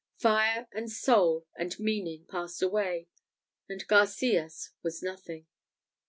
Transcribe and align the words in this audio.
Fire, 0.17 0.67
and 0.71 0.91
soul, 0.91 1.45
and 1.55 1.79
meaning, 1.79 2.25
passed 2.25 2.63
away, 2.63 3.07
and 3.69 3.85
Garcias 3.85 4.71
was 4.81 5.03
nothing. 5.03 5.45